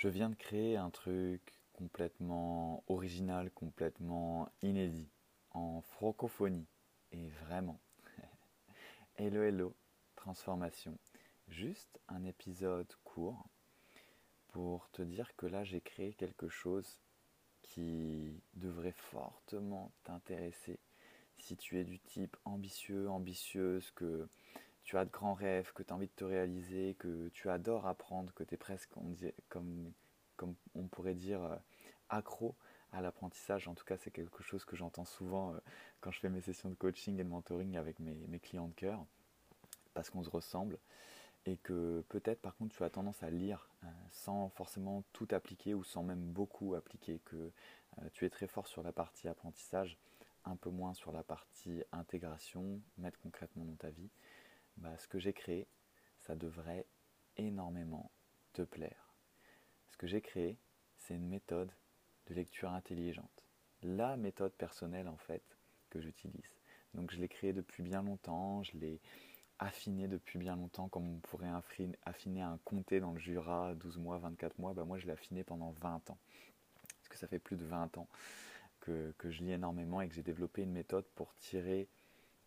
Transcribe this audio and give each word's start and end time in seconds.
Je 0.00 0.08
viens 0.08 0.30
de 0.30 0.34
créer 0.34 0.78
un 0.78 0.88
truc 0.88 1.42
complètement 1.74 2.82
original, 2.86 3.50
complètement 3.50 4.50
inédit, 4.62 5.10
en 5.50 5.82
francophonie. 5.82 6.66
Et 7.12 7.28
vraiment. 7.44 7.78
hello, 9.16 9.42
hello, 9.42 9.76
transformation. 10.16 10.96
Juste 11.48 12.00
un 12.08 12.24
épisode 12.24 12.90
court 13.04 13.44
pour 14.48 14.88
te 14.88 15.02
dire 15.02 15.36
que 15.36 15.44
là 15.44 15.64
j'ai 15.64 15.82
créé 15.82 16.14
quelque 16.14 16.48
chose 16.48 17.02
qui 17.60 18.42
devrait 18.54 18.96
fortement 18.96 19.92
t'intéresser 20.04 20.80
si 21.36 21.58
tu 21.58 21.78
es 21.78 21.84
du 21.84 22.00
type 22.00 22.38
ambitieux, 22.46 23.10
ambitieuse, 23.10 23.90
que 23.90 24.30
tu 24.84 24.96
as 24.96 25.04
de 25.04 25.10
grands 25.10 25.34
rêves, 25.34 25.72
que 25.72 25.82
tu 25.82 25.92
as 25.92 25.96
envie 25.96 26.06
de 26.06 26.12
te 26.12 26.24
réaliser, 26.24 26.94
que 26.98 27.28
tu 27.28 27.48
adores 27.48 27.86
apprendre, 27.86 28.32
que 28.34 28.44
tu 28.44 28.54
es 28.54 28.56
presque, 28.56 28.90
comme, 29.48 29.92
comme 30.36 30.54
on 30.74 30.86
pourrait 30.86 31.14
dire, 31.14 31.42
euh, 31.42 31.56
accro 32.08 32.54
à 32.92 33.00
l'apprentissage. 33.00 33.68
En 33.68 33.74
tout 33.74 33.84
cas, 33.84 33.96
c'est 33.96 34.10
quelque 34.10 34.42
chose 34.42 34.64
que 34.64 34.76
j'entends 34.76 35.04
souvent 35.04 35.54
euh, 35.54 35.58
quand 36.00 36.10
je 36.10 36.20
fais 36.20 36.28
mes 36.28 36.40
sessions 36.40 36.70
de 36.70 36.74
coaching 36.74 37.18
et 37.20 37.24
de 37.24 37.28
mentoring 37.28 37.76
avec 37.76 38.00
mes, 38.00 38.14
mes 38.28 38.40
clients 38.40 38.68
de 38.68 38.74
cœur, 38.74 39.04
parce 39.94 40.10
qu'on 40.10 40.24
se 40.24 40.30
ressemble. 40.30 40.78
Et 41.46 41.56
que 41.56 42.04
peut-être 42.10 42.42
par 42.42 42.54
contre 42.54 42.76
tu 42.76 42.84
as 42.84 42.90
tendance 42.90 43.22
à 43.22 43.30
lire 43.30 43.70
euh, 43.84 43.86
sans 44.10 44.50
forcément 44.50 45.04
tout 45.14 45.26
appliquer 45.30 45.72
ou 45.72 45.82
sans 45.82 46.02
même 46.02 46.20
beaucoup 46.20 46.74
appliquer, 46.74 47.20
que 47.24 47.50
tu 48.12 48.26
es 48.26 48.30
très 48.30 48.46
fort 48.46 48.66
sur 48.66 48.82
la 48.82 48.92
partie 48.92 49.26
apprentissage, 49.26 49.96
un 50.44 50.54
peu 50.56 50.68
moins 50.68 50.92
sur 50.94 51.12
la 51.12 51.22
partie 51.22 51.82
intégration, 51.92 52.80
mettre 52.98 53.18
concrètement 53.20 53.64
dans 53.64 53.74
ta 53.74 53.88
vie 53.88 54.10
bah, 54.76 54.96
ce 54.98 55.08
que 55.08 55.18
j'ai 55.18 55.32
créé, 55.32 55.66
ça 56.18 56.34
devrait 56.34 56.86
énormément 57.36 58.10
te 58.52 58.62
plaire. 58.62 59.14
Ce 59.90 59.96
que 59.96 60.06
j'ai 60.06 60.20
créé, 60.20 60.58
c'est 60.96 61.14
une 61.14 61.28
méthode 61.28 61.70
de 62.26 62.34
lecture 62.34 62.70
intelligente. 62.70 63.44
La 63.82 64.16
méthode 64.16 64.52
personnelle 64.52 65.08
en 65.08 65.16
fait 65.16 65.42
que 65.90 66.00
j'utilise. 66.00 66.54
Donc 66.94 67.10
je 67.12 67.18
l'ai 67.18 67.28
créée 67.28 67.52
depuis 67.52 67.82
bien 67.82 68.02
longtemps, 68.02 68.62
je 68.62 68.76
l'ai 68.76 69.00
affinée 69.58 70.08
depuis 70.08 70.38
bien 70.38 70.56
longtemps, 70.56 70.88
comme 70.88 71.08
on 71.08 71.18
pourrait 71.18 71.50
affiner 72.04 72.40
un 72.40 72.58
comté 72.64 72.98
dans 73.00 73.12
le 73.12 73.18
Jura, 73.18 73.74
12 73.74 73.98
mois, 73.98 74.18
24 74.18 74.58
mois, 74.58 74.72
bah 74.72 74.84
moi 74.84 74.98
je 74.98 75.06
l'ai 75.06 75.12
affiné 75.12 75.44
pendant 75.44 75.72
20 75.80 76.10
ans. 76.10 76.18
Parce 76.98 77.08
que 77.08 77.16
ça 77.16 77.26
fait 77.26 77.38
plus 77.38 77.56
de 77.56 77.64
20 77.64 77.98
ans 77.98 78.08
que, 78.80 79.12
que 79.18 79.30
je 79.30 79.42
lis 79.42 79.52
énormément 79.52 80.00
et 80.00 80.08
que 80.08 80.14
j'ai 80.14 80.22
développé 80.22 80.62
une 80.62 80.72
méthode 80.72 81.04
pour 81.14 81.34
tirer 81.36 81.88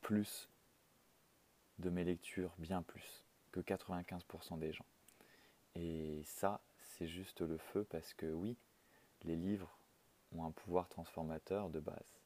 plus 0.01 0.49
de 1.79 1.89
mes 1.89 2.03
lectures 2.03 2.53
bien 2.57 2.81
plus 2.81 3.23
que 3.51 3.59
95% 3.59 4.59
des 4.59 4.73
gens. 4.73 4.85
Et 5.75 6.21
ça, 6.25 6.61
c'est 6.81 7.07
juste 7.07 7.41
le 7.41 7.57
feu 7.57 7.85
parce 7.89 8.13
que 8.13 8.31
oui, 8.31 8.57
les 9.23 9.35
livres 9.35 9.77
ont 10.31 10.45
un 10.45 10.51
pouvoir 10.51 10.89
transformateur 10.89 11.69
de 11.69 11.79
base, 11.79 12.19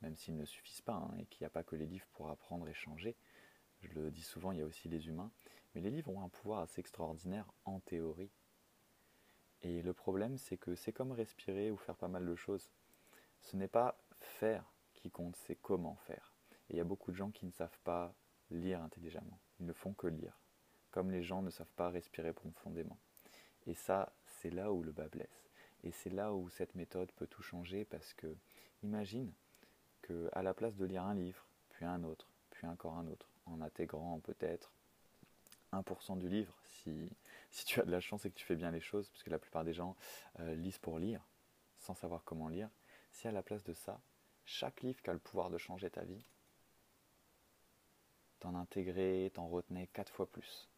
même 0.00 0.16
s'ils 0.16 0.36
ne 0.36 0.44
suffisent 0.44 0.80
pas, 0.80 0.94
hein, 0.94 1.14
et 1.18 1.26
qu'il 1.26 1.42
n'y 1.42 1.46
a 1.46 1.50
pas 1.50 1.62
que 1.62 1.76
les 1.76 1.86
livres 1.86 2.06
pour 2.12 2.30
apprendre 2.30 2.68
et 2.68 2.74
changer. 2.74 3.16
Je 3.80 3.92
le 3.92 4.10
dis 4.10 4.22
souvent, 4.22 4.52
il 4.52 4.58
y 4.58 4.62
a 4.62 4.66
aussi 4.66 4.88
les 4.88 5.08
humains. 5.08 5.30
Mais 5.74 5.80
les 5.80 5.90
livres 5.90 6.10
ont 6.10 6.22
un 6.22 6.28
pouvoir 6.28 6.60
assez 6.60 6.80
extraordinaire 6.80 7.46
en 7.64 7.80
théorie. 7.80 8.30
Et 9.62 9.82
le 9.82 9.92
problème, 9.92 10.36
c'est 10.38 10.56
que 10.56 10.74
c'est 10.74 10.92
comme 10.92 11.12
respirer 11.12 11.70
ou 11.70 11.76
faire 11.76 11.96
pas 11.96 12.08
mal 12.08 12.24
de 12.26 12.34
choses. 12.36 12.70
Ce 13.40 13.56
n'est 13.56 13.68
pas 13.68 13.98
faire 14.20 14.64
qui 14.92 15.10
compte, 15.10 15.36
c'est 15.36 15.56
comment 15.56 15.96
faire. 16.06 16.32
Et 16.68 16.74
il 16.74 16.76
y 16.76 16.80
a 16.80 16.84
beaucoup 16.84 17.10
de 17.10 17.16
gens 17.16 17.30
qui 17.30 17.46
ne 17.46 17.50
savent 17.50 17.78
pas 17.82 18.14
lire 18.50 18.82
intelligemment. 18.82 19.38
Ils 19.60 19.66
ne 19.66 19.72
font 19.72 19.92
que 19.92 20.06
lire. 20.06 20.38
Comme 20.90 21.10
les 21.10 21.22
gens 21.22 21.42
ne 21.42 21.50
savent 21.50 21.72
pas 21.76 21.90
respirer 21.90 22.32
profondément. 22.32 22.98
Et 23.66 23.74
ça, 23.74 24.12
c'est 24.26 24.50
là 24.50 24.72
où 24.72 24.82
le 24.82 24.92
bas 24.92 25.08
blesse. 25.08 25.50
Et 25.82 25.90
c'est 25.90 26.10
là 26.10 26.32
où 26.32 26.48
cette 26.48 26.74
méthode 26.74 27.12
peut 27.12 27.26
tout 27.26 27.42
changer 27.42 27.84
parce 27.84 28.14
que, 28.14 28.34
imagine 28.82 29.32
que 30.02 30.28
à 30.32 30.42
la 30.42 30.54
place 30.54 30.76
de 30.76 30.84
lire 30.84 31.04
un 31.04 31.14
livre, 31.14 31.46
puis 31.70 31.84
un 31.84 32.04
autre, 32.04 32.28
puis 32.50 32.66
encore 32.66 32.94
un 32.94 33.06
autre, 33.08 33.28
en 33.46 33.60
intégrant 33.60 34.20
peut-être 34.20 34.72
1% 35.72 36.18
du 36.18 36.28
livre, 36.28 36.56
si, 36.64 37.10
si 37.50 37.64
tu 37.64 37.80
as 37.80 37.84
de 37.84 37.90
la 37.90 38.00
chance 38.00 38.24
et 38.24 38.30
que 38.30 38.36
tu 38.36 38.44
fais 38.44 38.56
bien 38.56 38.70
les 38.70 38.80
choses, 38.80 39.08
parce 39.10 39.22
que 39.22 39.30
la 39.30 39.38
plupart 39.38 39.64
des 39.64 39.74
gens 39.74 39.96
euh, 40.40 40.54
lisent 40.54 40.78
pour 40.78 40.98
lire, 40.98 41.26
sans 41.78 41.94
savoir 41.94 42.22
comment 42.24 42.48
lire, 42.48 42.70
si 43.10 43.28
à 43.28 43.32
la 43.32 43.42
place 43.42 43.64
de 43.64 43.72
ça, 43.72 44.00
chaque 44.44 44.82
livre 44.82 45.00
qui 45.02 45.10
a 45.10 45.12
le 45.12 45.18
pouvoir 45.18 45.50
de 45.50 45.58
changer 45.58 45.90
ta 45.90 46.02
vie, 46.02 46.24
t'en 48.44 48.54
intégrais, 48.56 49.30
t'en 49.32 49.48
retenais 49.48 49.86
quatre 49.86 50.12
fois 50.12 50.30
plus. 50.30 50.68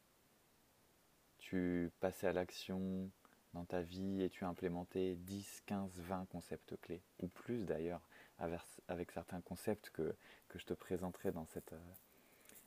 Tu 1.38 1.90
passais 1.98 2.28
à 2.28 2.32
l'action 2.32 3.10
dans 3.54 3.64
ta 3.64 3.82
vie 3.82 4.22
et 4.22 4.30
tu 4.30 4.44
implémentais 4.44 5.16
10, 5.16 5.62
15, 5.66 5.90
20 5.98 6.26
concepts 6.26 6.80
clés, 6.80 7.02
ou 7.18 7.26
plus 7.26 7.64
d'ailleurs, 7.64 8.08
avec 8.38 9.10
certains 9.10 9.40
concepts 9.40 9.90
que, 9.90 10.14
que 10.46 10.60
je 10.60 10.64
te 10.64 10.74
présenterai 10.74 11.32
dans 11.32 11.46
cette, 11.46 11.72
euh, 11.72 11.92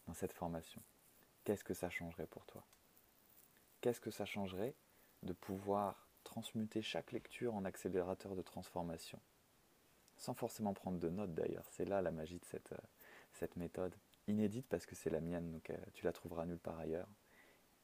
dans 0.05 0.13
cette 0.13 0.33
formation. 0.33 0.81
Qu'est-ce 1.45 1.63
que 1.63 1.73
ça 1.73 1.89
changerait 1.89 2.27
pour 2.27 2.45
toi? 2.45 2.65
Qu'est-ce 3.79 4.01
que 4.01 4.11
ça 4.11 4.25
changerait 4.25 4.75
de 5.23 5.31
pouvoir 5.31 6.09
transmuter 6.25 6.81
chaque 6.81 7.13
lecture 7.13 7.55
en 7.55 7.63
accélérateur 7.63 8.35
de 8.35 8.41
transformation? 8.41 9.21
Sans 10.17 10.33
forcément 10.33 10.73
prendre 10.73 10.99
de 10.99 11.07
notes 11.07 11.33
d'ailleurs, 11.33 11.69
c'est 11.71 11.85
là 11.85 12.01
la 12.01 12.11
magie 12.11 12.39
de 12.39 12.45
cette, 12.45 12.73
euh, 12.73 12.87
cette 13.31 13.55
méthode 13.55 13.95
inédite 14.29 14.67
parce 14.69 14.85
que 14.85 14.95
c'est 14.95 15.09
la 15.09 15.21
mienne, 15.21 15.51
donc 15.51 15.69
euh, 15.69 15.77
tu 15.93 16.05
la 16.05 16.13
trouveras 16.13 16.45
nulle 16.45 16.59
part 16.59 16.79
ailleurs. 16.79 17.09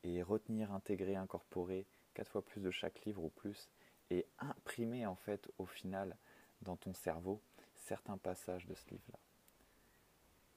Et 0.03 0.21
retenir, 0.21 0.71
intégrer, 0.71 1.15
incorporer 1.15 1.87
quatre 2.13 2.31
fois 2.31 2.45
plus 2.45 2.61
de 2.61 2.71
chaque 2.71 3.03
livre 3.05 3.23
ou 3.23 3.29
plus, 3.29 3.69
et 4.09 4.25
imprimer 4.39 5.05
en 5.05 5.15
fait 5.15 5.49
au 5.57 5.65
final 5.65 6.17
dans 6.61 6.77
ton 6.77 6.93
cerveau 6.93 7.41
certains 7.73 8.17
passages 8.17 8.65
de 8.65 8.75
ce 8.75 8.89
livre-là. 8.89 9.19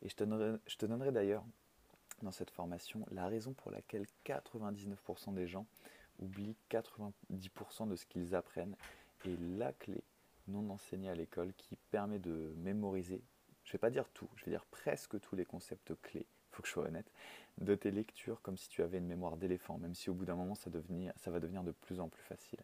Et 0.03 0.09
je 0.09 0.17
te 0.17 0.25
donnerai, 0.25 0.59
je 0.67 0.77
te 0.77 0.87
donnerai 0.87 1.13
d'ailleurs 1.13 1.45
dans 2.23 2.31
cette 2.31 2.51
formation 2.51 3.07
la 3.11 3.27
raison 3.27 3.53
pour 3.53 3.71
laquelle 3.71 4.07
99% 4.25 5.35
des 5.35 5.47
gens 5.47 5.67
oublient 6.19 6.57
90% 6.71 7.89
de 7.89 7.97
ce 7.97 8.07
qu'ils 8.07 8.35
apprennent 8.35 8.77
et 9.25 9.37
la 9.37 9.73
clé 9.73 10.03
non 10.47 10.71
enseignée 10.71 11.11
à 11.11 11.15
l'école 11.15 11.53
qui 11.55 11.77
permet 11.91 12.19
de 12.19 12.53
mémoriser 12.57 13.23
je 13.69 13.73
ne 13.73 13.75
vais 13.75 13.81
pas 13.81 13.91
dire 13.91 14.09
tout, 14.15 14.31
je 14.37 14.47
vais 14.47 14.51
dire 14.51 14.65
presque 14.65 15.21
tous 15.21 15.37
les 15.37 15.45
concepts 15.45 15.93
clés, 16.01 16.25
il 16.25 16.57
faut 16.57 16.63
que 16.63 16.69
je 16.69 16.73
sois 16.73 16.87
honnête, 16.87 17.13
de 17.59 17.75
tes 17.75 17.91
lectures 17.91 18.41
comme 18.41 18.57
si 18.57 18.71
tu 18.71 18.83
avais 18.83 18.97
une 18.97 19.07
mémoire 19.07 19.37
d'éléphant, 19.37 19.77
même 19.77 19.95
si 19.95 20.09
au 20.09 20.15
bout 20.15 20.25
d'un 20.25 20.37
moment 20.37 20.55
ça, 20.55 20.71
va 20.71 21.39
devenir 21.39 21.65
de 21.65 21.73
plus 21.73 22.01
en 22.01 22.09
plus 22.09 22.23
facile. 22.23 22.61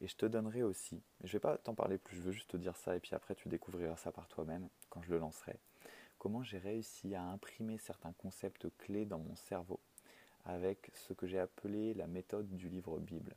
Et 0.00 0.08
je 0.08 0.16
te 0.16 0.26
donnerai 0.26 0.64
aussi, 0.64 1.00
je 1.22 1.28
ne 1.28 1.32
vais 1.34 1.38
pas 1.38 1.56
t'en 1.56 1.76
parler 1.76 1.98
plus, 1.98 2.16
je 2.16 2.22
veux 2.22 2.32
juste 2.32 2.50
te 2.50 2.56
dire 2.56 2.74
ça 2.74 2.96
et 2.96 3.00
puis 3.00 3.14
après 3.14 3.36
tu 3.36 3.48
découvriras 3.48 3.96
ça 3.96 4.10
par 4.10 4.26
toi-même 4.26 4.68
quand 4.90 5.02
je 5.02 5.10
le 5.10 5.18
lancerai, 5.18 5.60
comment 6.18 6.42
j'ai 6.42 6.58
réussi 6.58 7.14
à 7.14 7.22
imprimer 7.22 7.78
certains 7.78 8.12
concepts 8.14 8.66
clés 8.76 9.06
dans 9.06 9.20
mon 9.20 9.36
cerveau 9.36 9.78
avec 10.44 10.90
ce 10.94 11.12
que 11.12 11.28
j'ai 11.28 11.38
appelé 11.38 11.94
la 11.94 12.08
méthode 12.08 12.48
du 12.56 12.68
livre 12.68 12.98
Bible? 12.98 13.36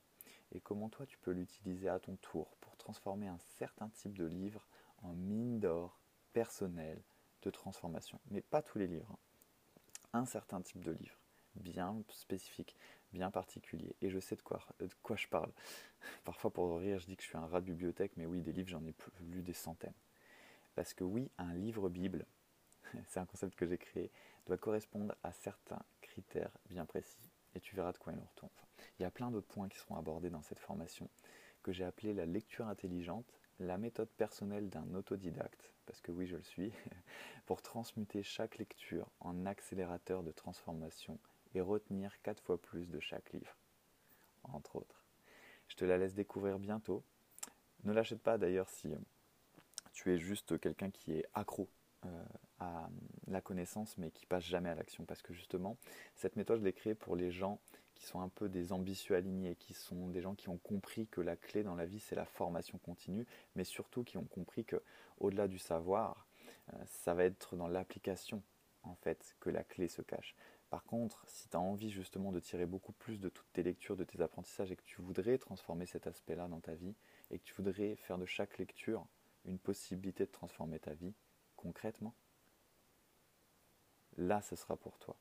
Et 0.53 0.59
comment 0.59 0.89
toi 0.89 1.05
tu 1.05 1.19
peux 1.19 1.31
l'utiliser 1.31 1.89
à 1.89 1.99
ton 1.99 2.15
tour 2.15 2.57
pour 2.59 2.75
transformer 2.75 3.27
un 3.27 3.39
certain 3.59 3.89
type 3.89 4.17
de 4.17 4.25
livre 4.25 4.65
en 5.03 5.13
mine 5.13 5.59
d'or 5.59 6.00
personnel 6.33 7.01
de 7.41 7.49
transformation. 7.49 8.19
Mais 8.29 8.41
pas 8.41 8.61
tous 8.61 8.77
les 8.77 8.87
livres. 8.87 9.17
Un 10.13 10.25
certain 10.25 10.61
type 10.61 10.83
de 10.83 10.91
livre, 10.91 11.17
bien 11.55 12.03
spécifique, 12.09 12.75
bien 13.13 13.31
particulier. 13.31 13.95
Et 14.01 14.09
je 14.09 14.19
sais 14.19 14.35
de 14.35 14.41
quoi, 14.41 14.59
je 15.15 15.27
parle. 15.27 15.51
Parfois 16.23 16.51
pour 16.51 16.77
rire, 16.79 16.99
je 16.99 17.05
dis 17.05 17.15
que 17.15 17.23
je 17.23 17.29
suis 17.29 17.37
un 17.37 17.47
rat 17.47 17.61
de 17.61 17.65
bibliothèque, 17.65 18.11
mais 18.17 18.25
oui, 18.25 18.41
des 18.41 18.51
livres, 18.51 18.69
j'en 18.69 18.85
ai 18.85 18.93
lu 19.21 19.41
des 19.41 19.53
centaines. 19.53 19.93
Parce 20.75 20.93
que 20.93 21.03
oui, 21.03 21.29
un 21.37 21.53
livre 21.53 21.89
Bible, 21.89 22.25
c'est 23.07 23.19
un 23.19 23.25
concept 23.25 23.55
que 23.55 23.65
j'ai 23.65 23.77
créé, 23.77 24.11
doit 24.45 24.57
correspondre 24.57 25.15
à 25.23 25.31
certains 25.31 25.81
critères 26.01 26.51
bien 26.69 26.85
précis. 26.85 27.29
Et 27.55 27.59
tu 27.59 27.75
verras 27.75 27.91
de 27.91 27.97
quoi 27.97 28.13
il 28.13 28.19
en 28.19 28.25
retourne. 28.25 28.51
il 28.99 29.03
y 29.03 29.05
a 29.05 29.11
plein 29.11 29.29
d'autres 29.31 29.47
points 29.47 29.67
qui 29.67 29.77
seront 29.77 29.97
abordés 29.97 30.29
dans 30.29 30.41
cette 30.41 30.59
formation 30.59 31.09
que 31.61 31.71
j'ai 31.71 31.83
appelé 31.83 32.13
la 32.13 32.25
lecture 32.25 32.67
intelligente 32.67 33.41
la 33.61 33.77
méthode 33.77 34.09
personnelle 34.09 34.69
d'un 34.69 34.93
autodidacte, 34.95 35.71
parce 35.85 36.01
que 36.01 36.11
oui 36.11 36.27
je 36.27 36.35
le 36.35 36.43
suis, 36.43 36.71
pour 37.45 37.61
transmuter 37.61 38.23
chaque 38.23 38.57
lecture 38.57 39.07
en 39.19 39.45
accélérateur 39.45 40.23
de 40.23 40.31
transformation 40.31 41.19
et 41.53 41.61
retenir 41.61 42.21
quatre 42.21 42.41
fois 42.43 42.59
plus 42.59 42.89
de 42.89 42.99
chaque 42.99 43.31
livre, 43.33 43.55
entre 44.43 44.75
autres. 44.77 45.05
Je 45.67 45.75
te 45.75 45.85
la 45.85 45.97
laisse 45.97 46.13
découvrir 46.13 46.59
bientôt. 46.59 47.03
Ne 47.83 47.93
l'achète 47.93 48.21
pas 48.21 48.37
d'ailleurs 48.37 48.69
si 48.69 48.93
euh, 48.93 48.97
tu 49.93 50.11
es 50.11 50.17
juste 50.17 50.59
quelqu'un 50.59 50.89
qui 50.89 51.13
est 51.13 51.25
accro 51.33 51.69
euh, 52.05 52.25
à 52.59 52.89
la 53.27 53.41
connaissance 53.41 53.97
mais 53.97 54.11
qui 54.11 54.25
passe 54.25 54.43
jamais 54.43 54.69
à 54.69 54.75
l'action, 54.75 55.05
parce 55.05 55.21
que 55.21 55.33
justement, 55.33 55.77
cette 56.15 56.35
méthode 56.35 56.59
je 56.59 56.65
l'ai 56.65 56.73
créée 56.73 56.95
pour 56.95 57.15
les 57.15 57.31
gens 57.31 57.59
qui 58.01 58.07
sont 58.07 58.19
un 58.19 58.29
peu 58.29 58.49
des 58.49 58.73
ambitieux 58.73 59.15
alignés, 59.15 59.55
qui 59.55 59.75
sont 59.75 60.07
des 60.07 60.21
gens 60.21 60.33
qui 60.33 60.49
ont 60.49 60.57
compris 60.57 61.05
que 61.05 61.21
la 61.21 61.35
clé 61.35 61.61
dans 61.61 61.75
la 61.75 61.85
vie 61.85 61.99
c'est 61.99 62.15
la 62.15 62.25
formation 62.25 62.79
continue, 62.79 63.27
mais 63.55 63.63
surtout 63.63 64.03
qui 64.03 64.17
ont 64.17 64.25
compris 64.25 64.65
que 64.65 64.81
au-delà 65.19 65.47
du 65.47 65.59
savoir, 65.59 66.27
euh, 66.73 66.77
ça 66.87 67.13
va 67.13 67.25
être 67.25 67.55
dans 67.55 67.67
l'application 67.67 68.41
en 68.81 68.95
fait 68.95 69.35
que 69.39 69.51
la 69.51 69.63
clé 69.63 69.87
se 69.87 70.01
cache. 70.01 70.35
Par 70.71 70.83
contre, 70.83 71.23
si 71.27 71.47
tu 71.47 71.55
as 71.55 71.59
envie 71.59 71.91
justement 71.91 72.31
de 72.31 72.39
tirer 72.39 72.65
beaucoup 72.65 72.91
plus 72.91 73.19
de 73.19 73.29
toutes 73.29 73.51
tes 73.53 73.61
lectures, 73.61 73.95
de 73.95 74.03
tes 74.03 74.19
apprentissages 74.21 74.71
et 74.71 74.75
que 74.75 74.83
tu 74.83 75.01
voudrais 75.01 75.37
transformer 75.37 75.85
cet 75.85 76.07
aspect-là 76.07 76.47
dans 76.47 76.59
ta 76.59 76.73
vie 76.73 76.95
et 77.29 77.37
que 77.37 77.43
tu 77.43 77.53
voudrais 77.53 77.95
faire 77.97 78.17
de 78.17 78.25
chaque 78.25 78.57
lecture 78.57 79.05
une 79.45 79.59
possibilité 79.59 80.25
de 80.25 80.31
transformer 80.31 80.79
ta 80.79 80.95
vie 80.95 81.13
concrètement, 81.55 82.15
là 84.17 84.41
ce 84.41 84.55
sera 84.55 84.75
pour 84.75 84.97
toi. 84.97 85.15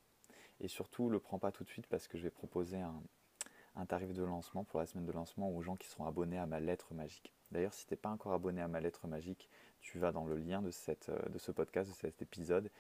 Et 0.60 0.68
surtout, 0.68 1.08
le 1.08 1.18
prends 1.18 1.38
pas 1.38 1.52
tout 1.52 1.64
de 1.64 1.68
suite 1.68 1.86
parce 1.86 2.06
que 2.06 2.18
je 2.18 2.22
vais 2.22 2.30
proposer 2.30 2.78
un, 2.78 3.86
tarif 3.86 4.12
de 4.12 4.22
lancement 4.22 4.64
pour 4.64 4.78
la 4.78 4.86
semaine 4.86 5.06
de 5.06 5.12
lancement 5.12 5.50
aux 5.50 5.62
gens 5.62 5.76
qui 5.76 5.88
seront 5.88 6.04
abonnés 6.04 6.38
à 6.38 6.46
ma 6.46 6.60
lettre 6.60 6.92
magique. 6.92 7.32
D'ailleurs, 7.50 7.72
si 7.72 7.86
tu 7.86 7.94
n'es 7.94 7.96
pas 7.96 8.10
encore 8.10 8.32
abonné 8.32 8.60
à 8.60 8.68
ma 8.68 8.80
lettre 8.80 9.06
magique, 9.06 9.48
tu 9.80 9.98
vas 9.98 10.12
dans 10.12 10.26
le 10.26 10.36
lien 10.36 10.60
de, 10.60 10.70
cette, 10.70 11.10
de 11.10 11.38
ce 11.38 11.50
podcast, 11.50 11.88
de 11.88 11.94
cet 11.94 12.20
épisode, 12.20 12.70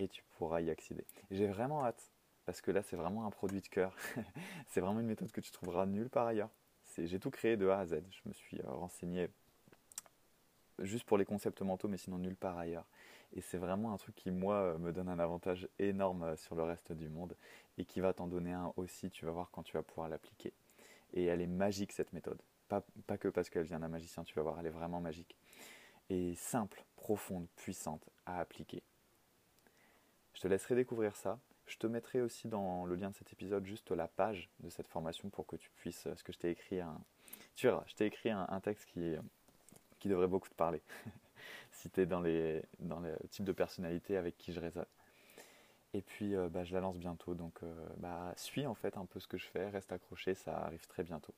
et 0.00 0.08
tu 0.08 0.24
pourras 0.36 0.60
y 0.60 0.70
accéder. 0.70 1.04
J'ai 1.30 1.46
vraiment 1.46 1.84
hâte 1.84 2.10
parce 2.44 2.60
que 2.60 2.70
là 2.70 2.82
c'est 2.82 2.96
vraiment 2.96 3.26
un 3.26 3.30
produit 3.30 3.60
de 3.60 3.68
cœur. 3.68 3.94
c'est 4.68 4.80
vraiment 4.80 5.00
une 5.00 5.06
méthode 5.06 5.30
que 5.30 5.40
tu 5.40 5.50
trouveras 5.50 5.86
nulle 5.86 6.08
part 6.08 6.26
ailleurs. 6.26 6.50
J'ai 6.96 7.20
tout 7.20 7.30
créé 7.30 7.56
de 7.56 7.68
A 7.68 7.80
à 7.80 7.86
Z. 7.86 8.02
Je 8.10 8.20
me 8.26 8.32
suis 8.32 8.58
euh, 8.60 8.70
renseigné 8.70 9.28
juste 10.78 11.04
pour 11.04 11.18
les 11.18 11.24
concepts 11.24 11.60
mentaux, 11.62 11.88
mais 11.88 11.98
sinon 11.98 12.18
nulle 12.18 12.36
part 12.36 12.58
ailleurs. 12.58 12.86
Et 13.34 13.40
c'est 13.40 13.58
vraiment 13.58 13.92
un 13.92 13.96
truc 13.96 14.14
qui, 14.14 14.30
moi, 14.30 14.54
euh, 14.54 14.78
me 14.78 14.92
donne 14.92 15.08
un 15.08 15.18
avantage 15.18 15.68
énorme 15.78 16.22
euh, 16.22 16.36
sur 16.36 16.54
le 16.54 16.62
reste 16.62 16.92
du 16.92 17.08
monde 17.08 17.36
et 17.76 17.84
qui 17.84 18.00
va 18.00 18.12
t'en 18.12 18.26
donner 18.26 18.52
un 18.52 18.72
aussi, 18.76 19.10
tu 19.10 19.24
vas 19.26 19.32
voir 19.32 19.50
quand 19.50 19.62
tu 19.62 19.76
vas 19.76 19.82
pouvoir 19.82 20.08
l'appliquer. 20.08 20.52
Et 21.12 21.24
elle 21.24 21.40
est 21.40 21.46
magique, 21.46 21.92
cette 21.92 22.12
méthode. 22.12 22.40
Pas, 22.68 22.82
pas 23.06 23.18
que 23.18 23.28
parce 23.28 23.50
qu'elle 23.50 23.64
vient 23.64 23.80
d'un 23.80 23.88
magicien, 23.88 24.24
tu 24.24 24.34
vas 24.34 24.42
voir, 24.42 24.58
elle 24.58 24.66
est 24.66 24.70
vraiment 24.70 25.00
magique. 25.00 25.36
Et 26.10 26.34
simple, 26.34 26.84
profonde, 26.96 27.46
puissante 27.56 28.08
à 28.26 28.40
appliquer. 28.40 28.82
Je 30.34 30.40
te 30.40 30.48
laisserai 30.48 30.74
découvrir 30.74 31.16
ça. 31.16 31.38
Je 31.66 31.76
te 31.76 31.86
mettrai 31.86 32.22
aussi 32.22 32.48
dans 32.48 32.86
le 32.86 32.94
lien 32.94 33.10
de 33.10 33.14
cet 33.14 33.32
épisode 33.32 33.66
juste 33.66 33.90
la 33.90 34.08
page 34.08 34.48
de 34.60 34.70
cette 34.70 34.88
formation 34.88 35.28
pour 35.28 35.46
que 35.46 35.56
tu 35.56 35.70
puisses, 35.76 36.08
ce 36.14 36.22
que 36.22 36.32
je 36.32 36.38
t'ai 36.38 36.50
écrit, 36.50 36.80
un, 36.80 36.98
tu 37.54 37.66
verras, 37.66 37.82
je 37.86 37.94
t'ai 37.94 38.06
écrit 38.06 38.30
un, 38.30 38.60
texte 38.60 38.86
qui, 38.86 39.16
qui 39.98 40.08
devrait 40.08 40.28
beaucoup 40.28 40.48
te 40.48 40.54
parler, 40.54 40.80
si 41.70 41.90
tu 41.90 42.00
es 42.00 42.06
dans 42.06 42.20
les, 42.20 42.62
dans 42.80 43.00
les 43.00 43.12
types 43.30 43.44
de 43.44 43.52
personnalités 43.52 44.16
avec 44.16 44.36
qui 44.38 44.52
je 44.52 44.60
résonne. 44.60 44.86
Et 45.94 46.02
puis, 46.02 46.34
euh, 46.34 46.48
bah, 46.48 46.64
je 46.64 46.74
la 46.74 46.80
lance 46.80 46.98
bientôt, 46.98 47.34
donc 47.34 47.54
euh, 47.62 47.86
bah, 47.96 48.32
suis 48.36 48.66
en 48.66 48.74
fait 48.74 48.96
un 48.96 49.06
peu 49.06 49.20
ce 49.20 49.26
que 49.26 49.38
je 49.38 49.46
fais, 49.46 49.68
reste 49.68 49.90
accroché, 49.92 50.34
ça 50.34 50.58
arrive 50.58 50.86
très 50.86 51.02
bientôt. 51.02 51.34